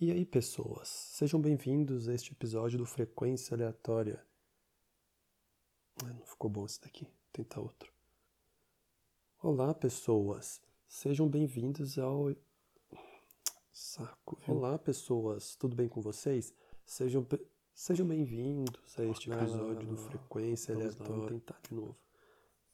E 0.00 0.12
aí, 0.12 0.24
pessoas, 0.24 0.86
sejam 0.86 1.40
bem-vindos 1.40 2.08
a 2.08 2.14
este 2.14 2.30
episódio 2.30 2.78
do 2.78 2.86
Frequência 2.86 3.56
Aleatória. 3.56 4.24
Não 6.04 6.24
ficou 6.24 6.48
bom 6.48 6.64
esse 6.64 6.80
daqui, 6.80 7.02
vou 7.02 7.12
tentar 7.32 7.60
outro. 7.60 7.92
Olá, 9.42 9.74
pessoas, 9.74 10.62
sejam 10.86 11.28
bem-vindos 11.28 11.98
ao. 11.98 12.32
Saco. 13.72 14.38
Viu? 14.46 14.54
Olá, 14.54 14.78
pessoas, 14.78 15.56
tudo 15.56 15.74
bem 15.74 15.88
com 15.88 16.00
vocês? 16.00 16.54
Sejam, 16.86 17.26
sejam 17.74 18.06
bem-vindos 18.06 18.96
a 19.00 19.04
este 19.04 19.28
episódio 19.32 19.84
do 19.84 19.96
Frequência 19.96 20.76
Aleatória. 20.76 21.12
Vamos 21.12 21.26
tentar 21.26 21.60
de 21.68 21.74
novo. 21.74 21.96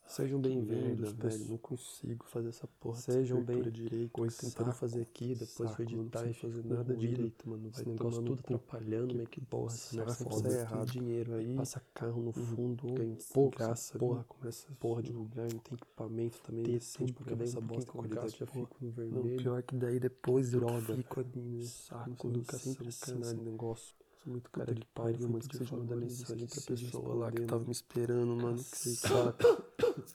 Sejam 0.07 0.41
bem-vindos, 0.41 1.13
velho. 1.13 1.49
Não 1.49 1.59
consigo 1.59 2.25
fazer 2.27 2.51
essa 2.51 2.69
porra. 2.79 2.97
Sejam 2.97 3.43
bem 3.43 3.63
direito. 3.63 4.13
Coisa 4.13 4.37
tentando 4.39 4.73
fazer 4.73 5.03
aqui, 5.03 5.35
depois 5.35 5.71
saco, 5.71 5.75
foi 5.75 5.85
editar 5.87 6.27
e 6.29 6.35
fazer 6.35 6.65
nada 6.65 6.97
direito, 6.97 7.49
mano. 7.49 7.71
Vai 7.71 7.71
Esse 7.81 7.89
negócio 7.89 8.23
tudo 8.23 8.41
atrapalhando, 8.41 9.15
mas 9.17 9.29
que 9.29 9.41
porra, 9.41 9.75
esse 9.75 9.97
negócio 9.97 10.25
foda, 10.25 10.51
sai 10.51 10.61
errado. 10.61 10.93
dinheiro 10.93 11.35
aí, 11.35 11.55
passa 11.57 11.83
carro 11.93 12.23
no 12.23 12.33
fundo, 12.33 12.93
ganha 12.93 13.17
pouco, 13.33 13.59
graça, 13.59 13.99
porra, 13.99 14.25
começa 14.25 14.69
porra 14.79 15.03
de 15.03 15.13
lugar, 15.13 15.53
não 15.53 15.59
tem 15.59 15.75
equipamento 15.75 16.41
também 16.43 16.63
decente 16.63 17.13
pra 17.13 17.25
gravar 17.25 17.45
essa 17.45 17.61
bosta, 17.61 17.91
a 17.91 17.95
qualidade 17.95 18.37
já 18.39 18.47
fica 18.47 18.77
no 18.81 18.91
vermelho. 18.91 19.31
Não, 19.31 19.37
pior 19.37 19.63
que 19.63 19.75
daí 19.75 19.99
depois 19.99 20.51
droga, 20.51 20.93
eu 20.93 20.97
fico 20.97 21.21
ali, 21.21 21.67
saco, 21.67 22.29
educação, 22.29 22.77
esse 22.87 23.37
negócio 23.37 23.97
muito 24.27 24.51
cara 24.51 24.75
de 24.75 24.85
pariu, 24.87 25.29
mano, 25.29 25.41
que 25.41 25.57
seja 25.57 25.77
mandar 25.77 25.97
mensagem 25.97 26.47
pra 26.47 26.63
pessoa 26.63 27.15
lá 27.15 27.33
que 27.33 27.43
tava 27.43 27.65
me 27.65 27.73
esperando, 27.73 28.37
mano, 28.37 28.57
que 28.57 28.89
saca. 28.89 29.45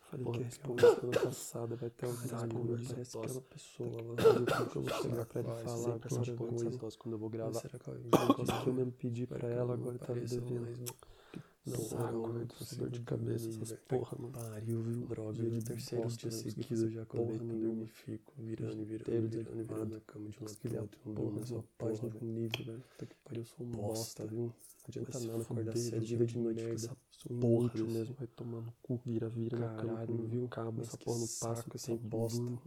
Falei 0.10 0.26
Porra, 0.26 0.38
que 0.38 0.44
respondi 0.44 0.82
semana 0.82 1.20
passada, 1.22 1.76
vai 1.76 1.90
ter 1.90 2.06
um 2.08 2.16
responde, 2.16 2.88
parece 2.88 3.18
aquela 3.18 3.42
pessoa 3.42 4.02
lá, 4.02 4.16
que 4.70 4.76
eu 4.76 4.82
vou 4.82 5.02
chegar 5.02 5.26
pra 5.26 5.42
ele 5.42 5.64
falar 5.64 6.00
com 6.00 6.08
essa 6.08 6.36
coisa, 6.36 6.98
quando 6.98 7.14
eu 7.14 7.20
vou 7.20 7.30
gravar. 7.30 7.60
Será 7.60 7.80
que 7.80 8.70
eu 8.70 8.74
mesmo 8.74 8.92
pedi 8.92 9.28
pra 9.28 9.48
ela, 9.48 9.74
agora 9.76 9.98
tava 9.98 10.20
devendo. 10.20 10.86
Não, 11.70 11.78
saco, 11.78 12.28
né? 12.34 12.48
Tô 12.48 12.76
dor 12.76 12.90
de 12.90 13.02
cabeça, 13.02 13.50
essas 13.50 13.74
porra, 13.88 14.18
mano. 14.20 14.34
Pariu, 14.34 14.82
viu? 14.82 15.08
Droga, 15.08 15.50
de 15.50 15.64
terceiro 15.64 16.08
dia 16.08 16.32
seguido 16.32 16.90
já 16.90 17.06
porra 17.06 17.38
nenhuma. 17.38 17.86
fico 17.88 18.34
virando 18.38 18.82
e 18.82 18.86
virando, 18.86 19.30
virando 19.30 19.60
e 19.60 19.64
virando 19.64 19.94
na 19.94 20.00
cama 20.02 20.30
de 20.30 20.40
um 20.40 20.46
lado 20.46 20.58
pro 20.58 20.82
outro. 20.82 21.00
Não 21.06 21.14
dou 21.14 21.32
mais 21.32 21.52
uma 21.52 21.64
página 21.78 22.10
com 22.10 22.26
nível, 22.26 22.66
velho. 22.66 22.84
Puta 22.90 23.06
que 23.06 23.16
pariu, 23.24 23.42
eu 23.42 23.46
sou 23.46 23.66
um 23.66 23.70
bosta, 23.72 24.26
viu? 24.26 24.40
Não 24.40 24.54
adianta 24.88 25.20
nada 25.20 25.42
acordar 25.42 25.78
cedo, 25.78 26.06
dia 26.06 26.26
de 26.26 26.38
noite 26.38 26.64
com 26.64 26.74
essa 26.74 26.98
porra 27.40 27.84
mesmo. 27.84 28.16
Vai 28.16 28.28
tomar 28.28 28.62
no 28.62 28.74
cu, 28.82 29.00
vira, 29.06 29.30
vira 29.30 29.60
na 29.60 29.76
cama. 29.76 30.06
Não 30.08 30.26
viu 30.26 30.44
um 30.44 30.48
cabo, 30.48 30.82
essa 30.82 30.98
porra 30.98 31.20
no 31.20 31.28
passo, 31.40 31.66
essa 31.74 31.96
bosta, 31.96 32.42
mano. 32.42 32.62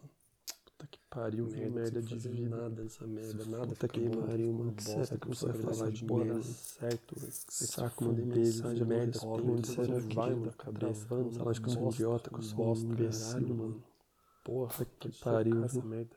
Que 1.13 1.19
pariu, 1.19 1.47
que 1.47 1.69
merda 1.69 2.01
de 2.01 2.17
vida. 2.17 2.57
Nada 2.57 2.71
dessa 2.71 3.07
merda, 3.07 3.45
nada. 3.45 3.67
Puta 3.67 3.87
que 3.87 4.01
pariu, 4.09 4.51
mano. 4.51 4.73
Que 4.73 4.83
será 4.83 5.19
que 5.19 5.29
você 5.29 5.47
vai 5.47 5.75
falar 5.75 5.91
de 5.91 6.05
merda? 6.07 6.43
Certo, 6.43 7.17
saco, 7.29 8.05
mandei 8.07 8.25
mensagem, 8.25 8.87
merda, 8.87 9.19
onde 9.27 9.69
você 9.69 9.83
vai, 10.15 10.35
mano, 10.35 10.53
travando, 10.57 11.29
essa 11.29 11.43
lógica, 11.45 11.69
eu 11.69 11.75
sou 11.75 11.85
um 11.85 11.91
idiota, 11.91 12.31
que 12.31 12.37
eu 12.37 12.43
sou 12.43 12.75
um 12.75 12.93
imbecil, 12.93 13.55
mano. 13.55 13.85
Porra, 14.43 14.87
que 14.99 15.11
pariu, 15.23 15.63
essa 15.63 15.83
merda. 15.83 16.17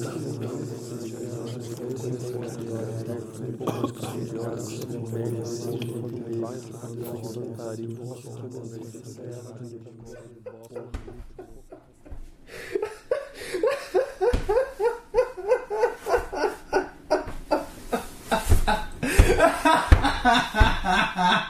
ha 0.00 0.08
ha 20.84 21.04
ha 21.14 21.49